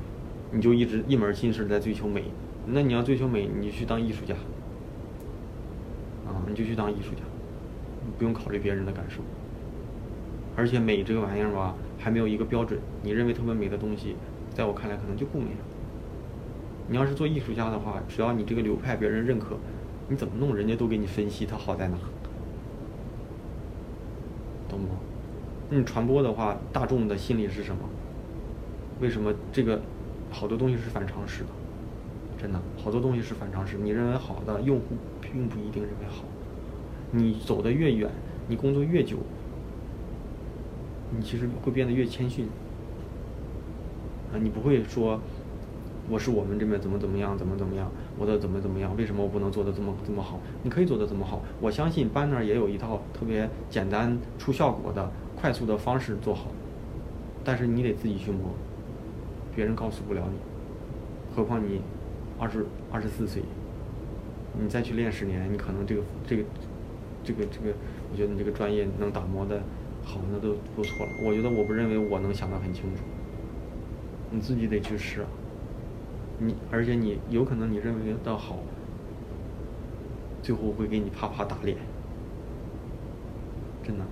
[0.52, 2.26] 你就一直一门心思在追求美，
[2.68, 4.36] 那你要追求美，你就去当艺术家，
[6.26, 7.22] 啊，你就去当艺术家，
[8.18, 9.22] 不用考虑别人的感受。
[10.58, 12.80] 而且美这个玩意儿吧，还没有一个标准。
[13.02, 14.16] 你认为特别美的东西，
[14.54, 15.75] 在我看来可能就不美了。
[16.88, 19.58] 你要是做艺术家的话，只要你这个流派别人认可，
[20.08, 21.98] 你怎么弄，人家都给你分析它好在哪，
[24.70, 24.88] 懂不？
[25.70, 27.82] 那你传播的话，大众的心理是什么？
[29.02, 29.82] 为什么这个？
[30.32, 31.50] 好多东西是反常识的，
[32.38, 33.78] 真的，好多东西是反常识。
[33.78, 36.26] 你认为好的，用户并不一定认为好。
[37.12, 38.10] 你走得越远，
[38.50, 39.18] 你工作越久，
[41.16, 42.48] 你其实会变得越谦逊。
[44.34, 45.22] 啊，你不会说
[46.08, 50.40] 我是我们这边怎么怎么样，怎么怎么样，我的怎么怎么样，为什么我不能做的这么这么好？
[50.62, 56.52] 你可以做的这么好，我相信班那儿也有一套特别简单、出效果的、快速的方式做好。
[57.44, 58.52] 但是你得自己去磨，
[59.56, 60.38] 别人告诉不了你。
[61.36, 61.82] 何况你
[62.40, 63.42] 二十二十四岁，
[64.60, 66.44] 你再去练十年，你可能这个这个
[67.24, 67.74] 这个这个，
[68.12, 69.60] 我觉得你这个专业能打磨的
[70.04, 71.12] 好，那都不错了。
[71.24, 73.02] 我觉得我不认为我能想得很清楚，
[74.30, 75.28] 你自己得去试啊。
[76.40, 78.60] 你而且你有可能你认为的好，
[80.44, 81.78] 最后会给你啪啪打脸，
[83.84, 84.04] 真的。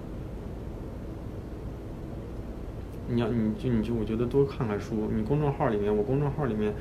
[3.10, 6.74] 你要你就你就我觉得多看看书，你公众号里面，我公众号里面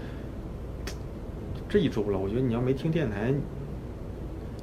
[1.69, 3.35] 这一周了，我觉得你要没听电台，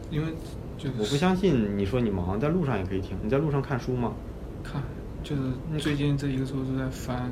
[0.09, 0.33] 因为
[0.77, 3.17] 就是我不相信你说你忙，在路上也可以听。
[3.21, 4.13] 你在路上看书吗？
[4.63, 4.81] 看，
[5.21, 5.41] 就是
[5.77, 7.29] 最近这一个周都在翻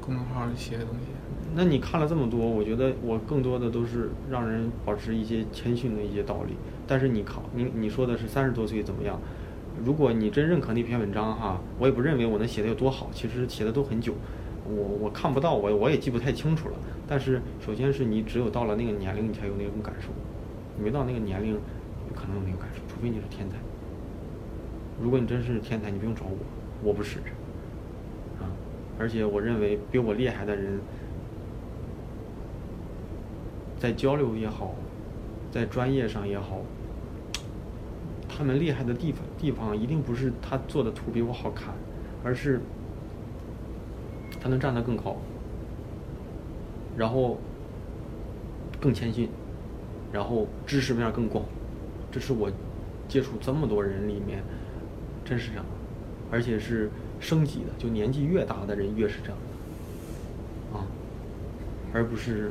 [0.00, 1.06] 公众号里写的东西。
[1.58, 6.52] 那你看了这么多，我觉得我更多的都是让人保持一些谦逊的一些道理。
[6.86, 9.18] 但是你考你你说的是三十多岁怎么样？
[9.82, 14.12] 如果你真认可那篇文章哈，我也不认为我能写的有多好，其实写的都很久，
[14.68, 16.74] 我我看不到，我我也记不太清楚了。
[17.08, 20.08] 但是首先是你只有到了那个年龄，你才有那种感受，
[20.76, 21.58] 你没到那个年龄，
[22.14, 23.56] 可能没有感受，除非你是天才。
[25.02, 26.36] 如果你真是天才，你不用找我，
[26.82, 27.18] 我不是。
[28.40, 28.44] 啊，
[28.98, 30.78] 而且我认为比我厉害的人。
[33.78, 34.74] 在交流也好，
[35.52, 36.60] 在专业上也好，
[38.28, 41.74] 他们厉害的地方地方一定不是他做的图比我好看，
[42.24, 42.60] 而是
[44.40, 45.16] 他能站得更高，
[46.96, 47.38] 然后
[48.80, 49.28] 更谦逊，
[50.10, 51.44] 然后知识面更广。
[52.10, 52.50] 这是我
[53.08, 54.42] 接触这么多人里面，
[55.22, 55.64] 真是这样，
[56.30, 59.38] 而且是升级的，就年纪越大的人越是这样
[60.72, 60.86] 的，啊，
[61.92, 62.50] 而不是。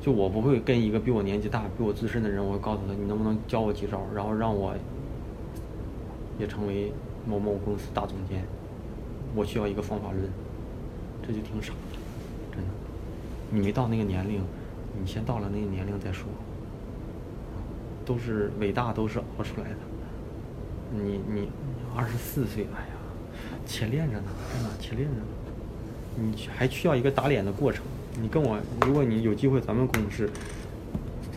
[0.00, 4.74] 就我不会跟一个比我年纪大、比我资深的人，我会告诉他，你能不能教我几招，然后让我
[6.38, 6.92] 也成为
[7.26, 8.42] 某某公司大总监。
[9.34, 10.28] 我需要一个方法论，
[11.22, 11.98] 这就挺傻的，
[12.50, 12.70] 真的。
[13.50, 14.42] 你没到那个年龄，
[14.98, 16.26] 你先到了那个年龄再说。
[18.06, 19.76] 都是伟大，都是熬出来的。
[20.92, 21.48] 你你
[21.94, 22.94] 二十四岁，哎呀，
[23.66, 25.26] 且练着呢，真的且练着呢。
[26.16, 27.84] 你还需要一个打脸的过程。
[28.20, 30.28] 你跟我，如果你有机会，咱们共事，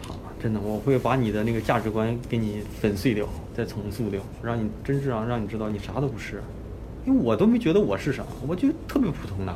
[0.02, 6.42] 操，真的，我会把你的那个价值观给你粉碎掉，再重塑掉，让你真正让让你知道你啥都不是，
[7.06, 9.56] 因为我都没觉得我是啥，我就特别普通的。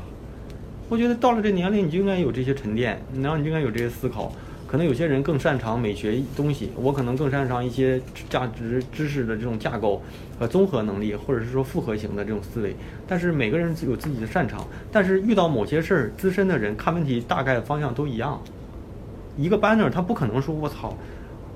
[0.89, 4.31] 我觉得到了这年龄，你就应该有这些沉淀，然后你就应该有这些思考。
[4.67, 10.01] 可能有些人更擅长美学东西，我可能更擅长一些价值知识的这种架构
[10.37, 12.75] 和综合能力，或者是说复合型的这种思维。
[13.07, 18.41] 但是每个人有自己的擅长，但是遇到某些事儿，资深的人看问题大概的方向都一样。
[19.37, 20.93] 一个 banner 他不可能说我操，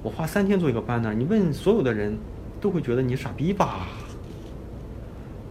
[0.02, 2.18] 我花三天做一个 banner，你问所有的人
[2.62, 3.88] 都会觉得你傻逼吧？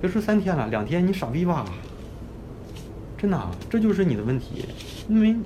[0.00, 1.66] 别说三天了，两天你傻逼吧？
[3.18, 4.64] 真的，这就是你的问题，
[5.10, 5.36] 因为。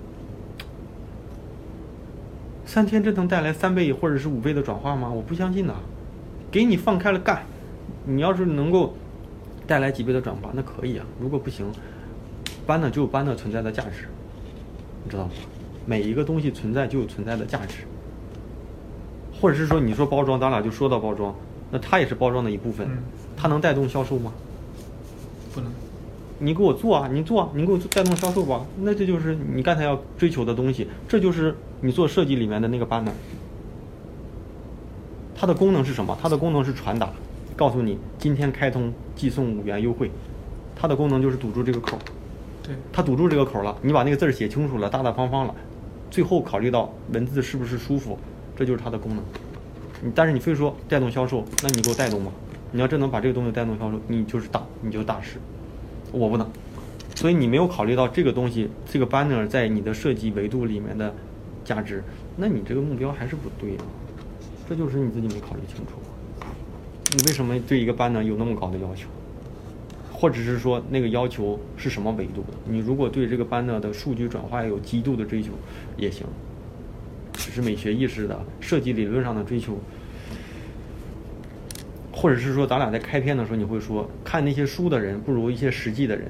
[2.74, 5.08] 三天真能带来三倍或者是五倍的转化吗？
[5.08, 5.74] 我不相信呐。
[6.50, 7.44] 给你放开了干，
[8.04, 8.94] 你要是能够
[9.64, 11.06] 带来几倍的转化，那可以啊。
[11.20, 11.70] 如果不行，
[12.66, 14.08] 搬的就有搬的存在的价值，
[15.04, 15.30] 你知道吗？
[15.86, 17.84] 每一个东西存在就有存在的价值。
[19.40, 21.32] 或者是说，你说包装，咱俩就说到包装，
[21.70, 22.88] 那它也是包装的一部分，
[23.36, 24.32] 它能带动销售吗？
[25.54, 25.70] 不能。
[26.38, 33.12] 你给我做啊，你做，你给我带动销售吧，那这就是你刚才要追求的东西，这就是你做设计里面的那个 banner。
[35.34, 36.16] 它的功能是什么？
[36.20, 37.10] 它的功能是传达，
[37.56, 40.10] 告诉你今天开通寄送五元优惠，
[40.74, 41.98] 它的功能就是堵住这个口。
[42.62, 42.74] 对。
[42.92, 45.54] 它堵住这个口了，你把那个字儿写清楚了，大大方方了，
[46.10, 48.18] 最后考虑到文字是不是舒服，
[48.56, 49.24] 这就是它的功能。
[50.02, 52.30] 你但是你非说带动销售，那你给我带动吧。
[52.72, 55.38] 你要真能把这个东西带动销售，你就是大，你就是大师。
[56.14, 56.48] 我不能，
[57.16, 61.12] 所以你没有考虑到这个东西，这个 banner 在你的设计维度里面的
[61.64, 62.02] 价值，
[62.36, 63.84] 那你这个目标还是不对啊。
[64.68, 65.98] 这就是你自己没考虑清楚。
[67.16, 69.08] 你为什么对一个 banner 有那么高的要求？
[70.12, 72.54] 或者是说那个要求是什么维度的？
[72.64, 75.50] 你如果对这个 banner 的数据转化有极度的追求，
[75.96, 76.24] 也行。
[77.32, 79.76] 只是美学意识的设计理论上的追求。
[82.24, 86.26] 或者是说，咱俩在开篇的时候，你会说看那些书的人不如一些实际的人。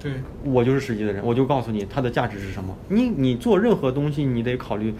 [0.00, 2.74] 对，我就是实际的人，我就告诉你它的价值是什么。
[2.88, 4.94] 你你做任何东西，你得考虑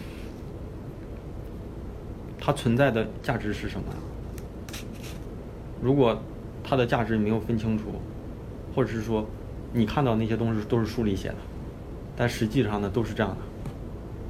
[2.39, 3.87] 它存在的价值是什么。
[5.81, 6.21] 如果
[6.63, 7.85] 它的价值没有分清楚，
[8.75, 9.27] 或者是说
[9.73, 11.37] 你看到那些东西都是书里写的，
[12.15, 13.39] 但实际上呢都是这样的，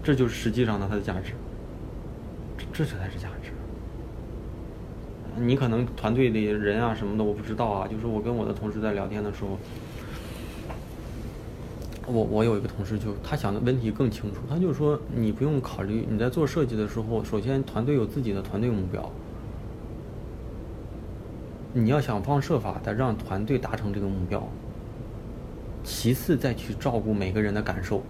[0.05, 1.33] 这就是实际上的它的价值。
[2.57, 3.34] 这这才是价值。
[5.37, 9.59] 你可能团队里人啊什么的我不知道啊，就是我跟我的同事在聊天的时候，
[12.07, 19.11] 我我有一个同事就他想的问题更清楚，他就说你不用考虑你在做设计的时候，首先团队有自己的团队目标，
[21.73, 24.47] 你要想方设法的让团队达成这个目标，
[25.83, 28.03] 其次再去照顾每个人的感受。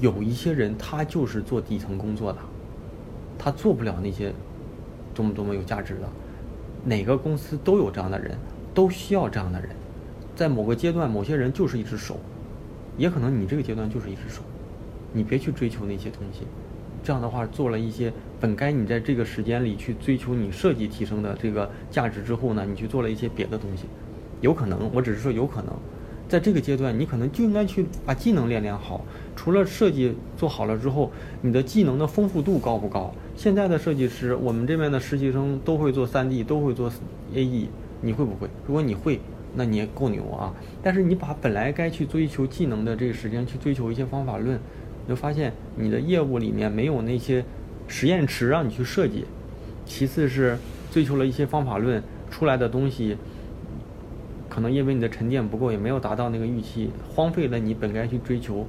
[0.00, 2.38] 有一些人他就是做底层工作的，
[3.38, 4.32] 他做不了那些
[5.14, 6.08] 多么多么有价值的，
[6.84, 8.36] 哪个公司都有这样的人，
[8.72, 9.70] 都需要这样的人。
[10.34, 12.18] 在某个阶段，某些人就是一只手，
[12.96, 14.42] 也可能你这个阶段就是一只手，
[15.12, 16.42] 你别去追求那些东西。
[17.02, 23.84] 这样的话，做了一些本该你在这个时间里去追求你设计提升的这个价值之后呢，你去做了一些别的东西，
[24.40, 25.74] 有可能，我只是说有可能。
[26.28, 29.04] 在这个阶段，你可能就应该去把技能练练好。
[29.34, 31.10] 除了设计做好了之后，
[31.42, 33.12] 你的技能的丰富度高不高？
[33.40, 36.92] 现在的设计师，我们这边的实习生都会做 3D，都会做
[37.34, 37.68] AE，
[38.02, 38.46] 你会不会？
[38.66, 39.18] 如果你会，
[39.54, 40.52] 那你也够牛啊！
[40.82, 44.60] 但是你把本来该去追求技能的这个时间去追求一些方法论，
[45.06, 47.42] 你就发现你的业务里面没有那些
[47.88, 49.24] 实验池让你去设计。
[49.86, 50.58] 其次是
[50.90, 53.16] 追求了一些方法论出来的东西。
[54.50, 58.66] 可能因为你的沉淀不够，也没有达到那个预期，荒废了你本该去追求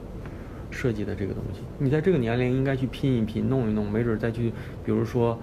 [0.72, 1.60] 设计的这个东西。
[1.78, 4.52] 你在这个年龄应该去拼一拼，弄一弄，没准再去，
[4.84, 5.38] 比如说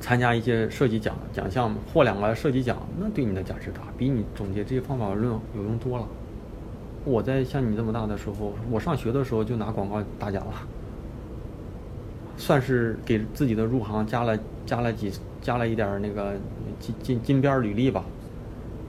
[0.00, 6.06] 参加一些设计奖奖项，获两个设计奖，那对你的价值大，比你总结这些方法论有用多了。
[7.04, 10.52] 我在像你这么大的时候，我上学的时候就拿广告大奖了，
[12.36, 16.32] 算是给自己的入行加了加了几加了一点那个
[16.80, 18.04] 金金金边履历吧。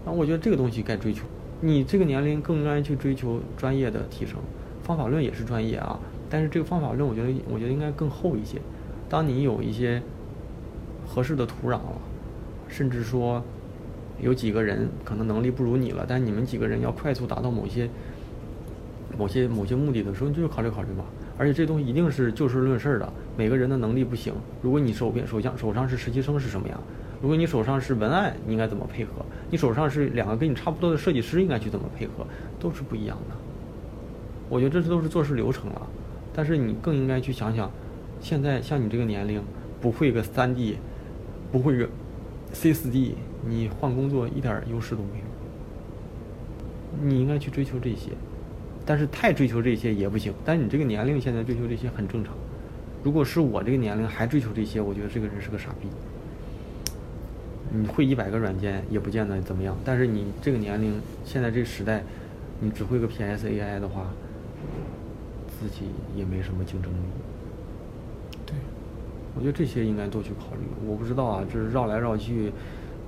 [0.06, 1.26] 那我觉得这个东西该追求，
[1.60, 4.38] 你这个年龄更应该去追求专业的提升，
[4.86, 8.62] 方法论也是专业啊，但是这个方法论我觉得我觉得应该更厚一些。
[9.10, 10.00] 当你有一些
[11.08, 12.00] 合适的土壤了，
[12.68, 13.44] 甚至说
[14.22, 17.90] 有几个人可能能力不如你了，但你们几个人要快速达到某些
[19.18, 21.04] 某些某些目的的时候，你就考虑考虑吧。
[21.36, 24.32] 而且这东西一定是就事论事的，每个人的能力不行。
[24.62, 26.80] 如果你手边手上手上是实习生是什么样？
[27.22, 29.26] 如果你手上是文案，你应该怎么配合？
[29.50, 32.26] 你手上是两个跟你差不多的设计师，应该去怎么配合？
[32.60, 33.36] 都是不一样的。
[34.50, 35.88] 我觉得这都是做事流程了，
[36.34, 37.72] 但是你更应该去想想，
[38.22, 39.42] 现在像你这个年龄，
[39.82, 40.78] 不会个三 D，
[41.52, 41.90] 不会个
[42.54, 43.16] C 四 D，
[43.48, 45.26] 你换工作一点优势都没有。
[47.04, 48.12] 你应该去追求这些，
[48.86, 50.34] 但是太追求这些也不行。
[50.46, 52.34] 但你这个年龄现在追求这些很正常。
[53.04, 55.88] 如果是我这个年龄还追求这些，我觉得这个人是个傻逼。
[57.72, 60.94] 你会一百个软件也不见得怎么样，但是你这个年龄，
[61.26, 62.04] 现在这个时代，
[62.62, 64.08] 你只会个 PS、AI 的话，
[65.60, 66.98] 自己也没什么竞争力。
[68.46, 68.56] 对，
[69.36, 70.62] 我觉得这些应该都去考虑。
[70.88, 72.52] 我不知道啊，这是绕来绕去，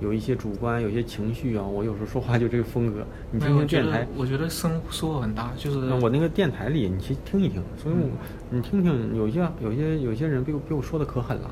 [0.00, 1.62] 有一些主观，有些情绪啊。
[1.64, 3.04] 我有时候说话就这个风格。
[3.30, 7.62] 你听听电台，我觉得收收获很大，就是我那个电台里，你去听一听。
[7.76, 8.10] 所以，我
[8.50, 11.50] 你听听，有些有些有些人被被我说的可狠了。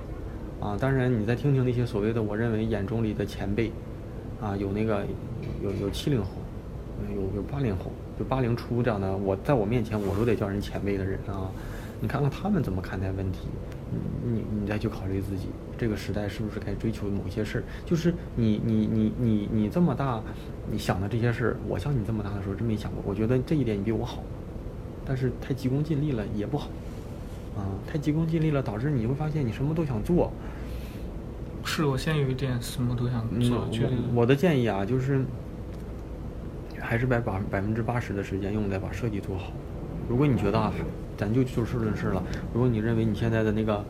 [0.58, 3.70] 啊，当然，你再听听那些所谓的我认为眼中里的前辈，
[4.40, 5.04] 啊，有那个
[5.62, 6.28] 有有七零后，
[7.14, 11.50] 有有八零后，就八零初这样的，我在我面前我都得叫人前辈的人啊，
[12.00, 13.40] 你看看他们怎么看待问题，
[14.24, 20.20] 你你再去考虑自己这个时代是不是该追求某些事儿，就是你你你你你这么大，
[20.70, 24.22] 你想的这些事儿，我像你这么大的时候真没想过，我觉得这一点你比我好，
[25.04, 26.68] 但是太急功近利了也不好。
[27.56, 30.30] 啊，太急功近利了，导致你会发现你什么都想做。
[31.64, 33.66] 是我现在有一点什么都想做。
[34.14, 35.24] 我的建议啊，就是
[36.86, 39.52] 还是把把百分之八十的时间用在把设计做好。
[40.08, 40.72] 如果你觉得啊，
[41.16, 42.22] 咱就就事论事了。
[42.54, 43.84] 如果你认为你现在的那个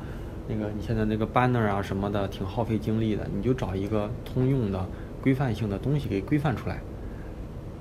[0.48, 4.86] 那个你现在那个 banner 啊什么的挺耗费精力的，你就找一个通用的
[5.20, 6.80] 规范性的东西给规范出来。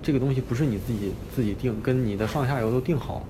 [0.01, 3.25] 这个东西不是你自己自己定，跟你的上下游都定好。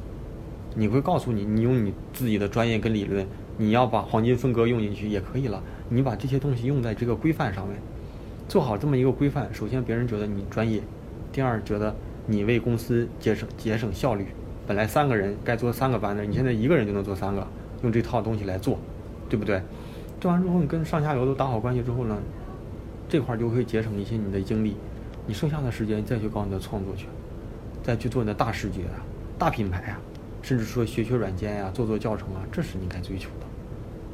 [0.74, 3.26] 你会告诉你，你用你自己的专业跟理论，
[3.58, 5.62] 你要把黄金分割用进去也可以了。
[5.88, 7.78] 你把这些东西用在这个规范上面，
[8.50, 10.82] 做好这么一个规范，首先别人觉得你专业，
[11.36, 11.94] 第二觉得
[12.28, 14.28] 你为公司节省节省效率。
[14.66, 17.46] 本来三个人该做三个班的，你现在一个人就能做三个，
[17.84, 18.80] 用这套东西来做，
[19.28, 19.62] 对不对？
[20.22, 22.18] 做完之后，你跟上下游都打好关系之后呢，
[23.10, 24.78] 这块就会节省一些你的精力，
[25.28, 27.08] 你剩下的时间再去搞你的创作去，
[27.84, 29.04] 再去做你的大视觉啊，
[29.38, 30.00] 大品牌啊。
[30.42, 33.46] 甚至说学学软件呀，做做教程啊，这是你该追求的。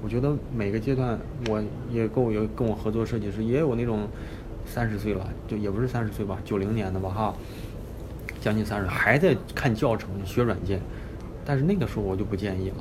[0.03, 4.07] 我觉得每个阶段，我也够有跟我合作设计师，也有那种
[4.65, 7.35] 三十岁了，就也不是三十岁吧，九零年的吧哈，
[8.39, 10.79] 将近三十还在看教程学软件。
[11.45, 12.75] 但是那个时候我就不建议了。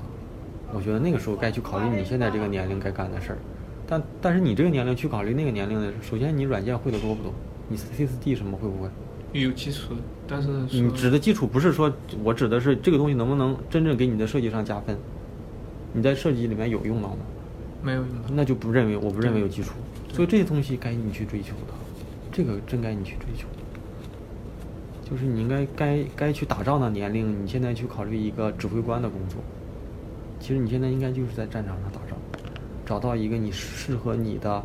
[0.73, 3.39] 我觉得那个时候该去考虑你现在这个年龄该干的事儿。
[3.87, 7.33] 但但是你这个年龄去考虑那个年龄的，首先你软件会的多不多？
[7.69, 8.89] 你 C 四 D 什么会不会？
[9.33, 9.95] 有基础，
[10.27, 14.97] 但是你指的基础不是说，我指的是这个东西能不能真正给你的设计上加分？
[15.93, 17.19] 你在设计里面有用到吗？
[17.83, 18.29] 没有用到。
[18.33, 19.73] 那就不认为，我不认为有基础。
[19.95, 21.75] 对所以这些东西该你去追求的，
[22.31, 23.47] 这个真该你去追求。
[25.09, 29.41] 就是你应该该该去打仗的年龄，你现在去考虑一个指挥官的工作。
[30.39, 32.17] 其实你现在应该就是在战场上打仗，
[32.87, 34.63] 找到一个你适合你的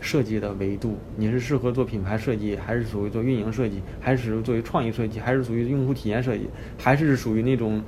[0.00, 0.96] 设计的维度。
[1.16, 6.46] 你是适合做品牌设计，还是属于做运营设计，还是属于作为创意设计，还是属于用户体验设计，
[6.78, 7.82] 还是属于那种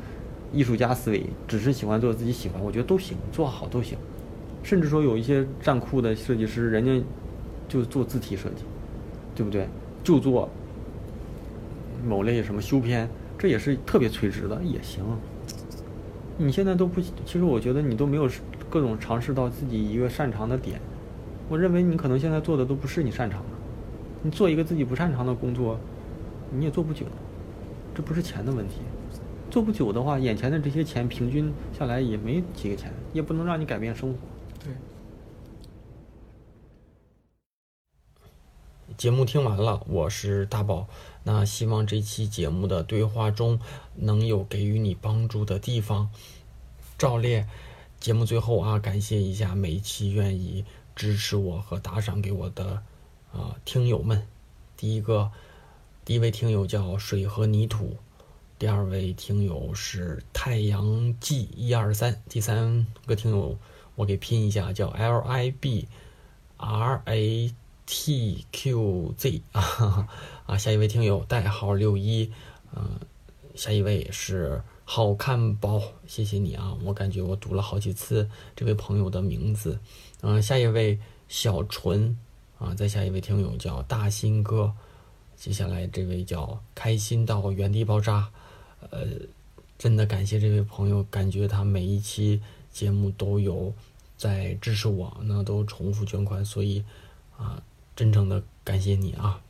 [0.53, 3.99] 艺术家思维，只是喜欢做自己喜欢，我觉得都行，做好都行。
[4.63, 7.03] 甚至说有一些站酷的设计师，人家
[7.69, 8.65] 就做字体设计，
[9.35, 9.67] 对不对？
[10.05, 10.49] 就做
[12.07, 15.03] 某类什么修片，这也是特别垂直的，也行。
[16.37, 18.29] 你现在都不，其实我觉得你都没有
[18.71, 20.81] 各种尝试到自己一个擅长的点。
[21.49, 23.47] 我认为你可能现在做的都不是你擅长的，
[24.23, 25.79] 你做一个自己不擅长的工作，
[26.53, 27.07] 你也做不久。
[27.95, 28.77] 这不是钱的问题，
[29.51, 34.19] 做不久的话，眼前的这些钱平均下来也没几个钱，也不能让你改变生活。
[34.59, 34.73] 对，
[38.97, 40.89] 节目听完了，我是大宝。
[41.23, 43.61] 那希望这期节目的对话中
[43.95, 46.11] 能有给予你帮助的地方。
[46.97, 47.45] 照例，
[48.01, 50.65] 节目最后啊，感谢一下每一期愿意
[50.97, 52.83] 支持我和打赏给我的
[53.33, 54.27] 啊、听友们。
[54.77, 55.31] 第一个，
[56.05, 57.97] 第一位听友叫水和泥土，
[58.59, 63.57] 第二位听友是太阳记一二三，第三个听友
[63.99, 65.89] 我给拼一下，叫 L I B
[66.57, 67.53] R A
[67.85, 70.09] T Q Z 啊
[70.47, 72.31] 啊，下一位听友代号六一，
[72.77, 73.01] 嗯、
[73.57, 79.77] 下一位是好看包，谢谢你啊，我感觉我读了好几次这位朋友的名字，
[80.21, 80.97] 嗯、下一位
[81.27, 82.17] 小纯
[82.61, 84.73] 啊，再下一位听友叫大新哥，
[85.35, 88.29] 接下来这位叫开心到原地爆炸，
[88.91, 89.09] 呃，
[89.77, 92.41] 真的感谢这位朋友，感觉他每一期
[92.71, 93.73] 节目都有
[94.17, 96.85] 在支持我，那都重复捐款，所以
[97.37, 97.63] 啊，
[97.95, 99.41] 真诚的感谢你啊！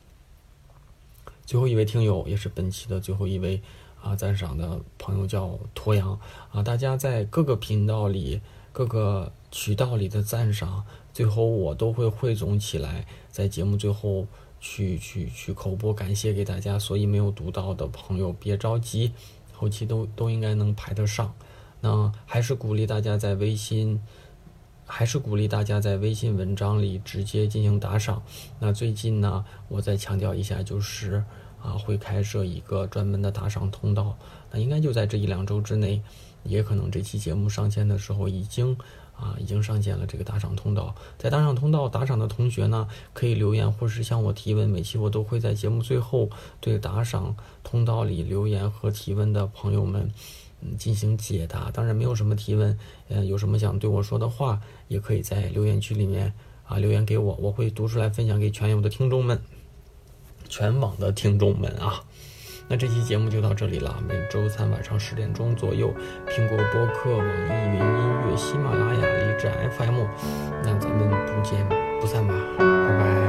[1.45, 3.61] 最后一位听友也是本期的最后一位
[4.01, 6.19] 啊赞赏的朋友叫驼阳
[6.51, 8.39] 啊，大家在各个频道里、
[8.71, 14.27] 各个渠道里的赞赏，最后我都会汇总起来，在节目最后
[14.59, 19.11] 去去去口播感谢给大家，所以没有读到的朋友别着急，
[19.51, 21.33] 后期都都应该能排得上。
[21.81, 24.01] 那还是鼓励大家在微信。
[24.91, 28.23] 还是鼓励大家在微信文章里直接进行打赏。
[28.57, 31.23] 那最近呢，我再强调一下，就是
[31.61, 34.17] 啊，会开设一个专门的打赏通道。
[34.49, 36.01] 那应该就在这一两周之内，
[36.41, 38.75] 也可能这期节目上线的时候已经
[39.15, 40.95] 啊已经上线了这个打赏通道。
[41.19, 44.67] 在打赏通道打赏的同学呢，可以留言或是向我提问。
[44.67, 50.11] 每期我都会在节目最后对打赏通道里留言和提问的朋友们。
[50.61, 51.69] 嗯，进行解答。
[51.71, 56.33] 当然，没有什么提问，呃，有什么想对我说的话，也可以在留言区里面
[56.65, 59.41] 啊留言给我，我会读出来分享给全有的听众们，
[60.47, 62.03] 全网的听众们啊。
[62.71, 65.91] 那这期节目就到这里了，每周三晚上十点钟左右，
[66.27, 70.05] 苹果播客、网易云音乐、喜马拉雅、荔枝 FM，
[70.63, 71.67] 那咱们不见
[71.99, 73.28] 不散吧，拜拜。